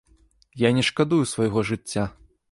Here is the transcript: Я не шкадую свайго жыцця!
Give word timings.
Я 0.61 0.71
не 0.77 0.83
шкадую 0.87 1.19
свайго 1.33 1.65
жыцця! 1.71 2.07